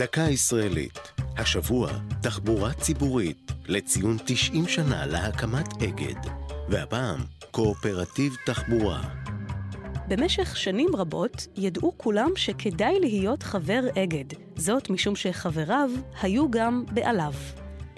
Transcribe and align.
דקה 0.00 0.22
ישראלית. 0.22 0.98
השבוע, 1.38 1.90
תחבורה 2.22 2.72
ציבורית 2.72 3.52
לציון 3.66 4.16
90 4.24 4.68
שנה 4.68 5.06
להקמת 5.06 5.82
אגד. 5.82 6.30
והפעם, 6.68 7.20
קואופרטיב 7.50 8.36
תחבורה. 8.46 9.02
במשך 10.08 10.56
שנים 10.56 10.96
רבות 10.96 11.46
ידעו 11.56 11.92
כולם 11.96 12.30
שכדאי 12.36 13.00
להיות 13.00 13.42
חבר 13.42 13.80
אגד, 14.02 14.24
זאת 14.56 14.90
משום 14.90 15.16
שחבריו 15.16 15.90
היו 16.22 16.50
גם 16.50 16.84
בעליו. 16.92 17.32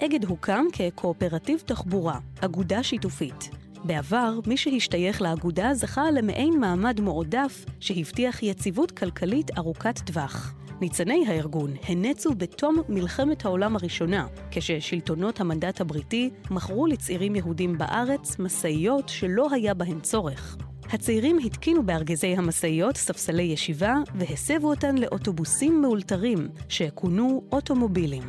אגד 0.01 0.25
הוקם 0.25 0.65
כקואופרטיב 0.73 1.59
תחבורה, 1.65 2.19
אגודה 2.39 2.83
שיתופית. 2.83 3.49
בעבר, 3.83 4.39
מי 4.47 4.57
שהשתייך 4.57 5.21
לאגודה 5.21 5.73
זכה 5.73 6.11
למעין 6.11 6.59
מעמד 6.59 7.01
מועדף 7.01 7.65
שהבטיח 7.79 8.43
יציבות 8.43 8.91
כלכלית 8.91 9.57
ארוכת 9.57 9.99
טווח. 10.05 10.62
ניצני 10.83 11.25
הארגון 11.27 11.73
הנצו 11.87 12.29
בתום 12.37 12.81
מלחמת 12.89 13.45
העולם 13.45 13.75
הראשונה, 13.75 14.27
כששלטונות 14.51 15.39
המנדט 15.39 15.81
הבריטי 15.81 16.29
מכרו 16.51 16.87
לצעירים 16.87 17.35
יהודים 17.35 17.77
בארץ 17.77 18.39
משאיות 18.39 19.09
שלא 19.09 19.47
היה 19.51 19.73
בהן 19.73 19.99
צורך. 19.99 20.57
הצעירים 20.89 21.37
התקינו 21.45 21.85
בארגזי 21.85 22.27
המשאיות 22.27 22.97
ספסלי 22.97 23.43
ישיבה 23.43 23.95
והסבו 24.15 24.69
אותן 24.69 24.97
לאוטובוסים 24.97 25.81
מאולתרים, 25.81 26.47
שכונו 26.69 27.43
אוטומובילים. 27.51 28.23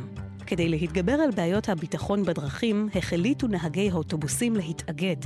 כדי 0.47 0.69
להתגבר 0.69 1.13
על 1.13 1.31
בעיות 1.31 1.69
הביטחון 1.69 2.23
בדרכים, 2.23 2.89
החליטו 2.95 3.47
נהגי 3.47 3.89
האוטובוסים 3.91 4.55
להתאגד. 4.55 5.25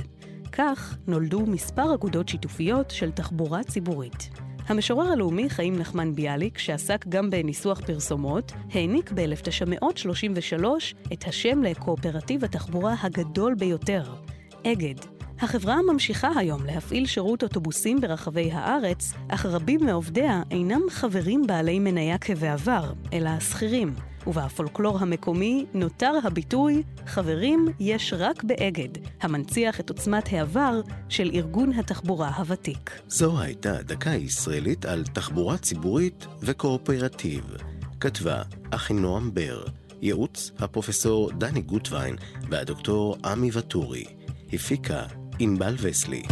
כך 0.52 0.96
נולדו 1.06 1.40
מספר 1.40 1.94
אגודות 1.94 2.28
שיתופיות 2.28 2.90
של 2.90 3.10
תחבורה 3.10 3.62
ציבורית. 3.62 4.39
המשורר 4.70 5.12
הלאומי 5.12 5.50
חיים 5.50 5.78
נחמן 5.78 6.14
ביאליק, 6.14 6.58
שעסק 6.58 7.04
גם 7.08 7.30
בניסוח 7.30 7.80
פרסומות, 7.80 8.52
העניק 8.72 9.12
ב-1933 9.14 10.64
את 11.12 11.24
השם 11.24 11.62
לקואופרטיב 11.62 12.44
התחבורה 12.44 12.94
הגדול 13.02 13.54
ביותר, 13.54 14.02
אגד. 14.66 14.94
החברה 15.40 15.76
ממשיכה 15.92 16.30
היום 16.36 16.66
להפעיל 16.66 17.06
שירות 17.06 17.42
אוטובוסים 17.42 18.00
ברחבי 18.00 18.50
הארץ, 18.52 19.12
אך 19.28 19.46
רבים 19.46 19.80
מעובדיה 19.84 20.42
אינם 20.50 20.82
חברים 20.90 21.46
בעלי 21.46 21.78
מניה 21.78 22.18
כבעבר, 22.18 22.92
אלא 23.12 23.40
שכירים. 23.40 24.09
ובפולקלור 24.26 24.98
המקומי 24.98 25.66
נותר 25.74 26.12
הביטוי 26.24 26.82
"חברים 27.06 27.66
יש 27.80 28.14
רק 28.18 28.44
באגד", 28.44 28.88
המנציח 29.20 29.80
את 29.80 29.90
עוצמת 29.90 30.32
העבר 30.32 30.80
של 31.08 31.30
ארגון 31.34 31.72
התחבורה 31.72 32.28
הוותיק. 32.28 33.00
זו 33.08 33.40
הייתה 33.40 33.82
דקה 33.82 34.10
ישראלית 34.10 34.84
על 34.84 35.04
תחבורה 35.04 35.58
ציבורית 35.58 36.26
וקואופרטיב. 36.40 37.44
כתבה 38.00 38.42
אחינועם 38.70 39.34
בר, 39.34 39.64
ייעוץ 40.02 40.50
הפרופסור 40.58 41.30
דני 41.30 41.60
גוטווין 41.60 42.16
והדוקטור 42.50 43.16
עמי 43.24 43.50
וטורי. 43.52 44.04
הפיקה 44.52 45.02
ענבל 45.38 45.74
וסלי. 45.78 46.22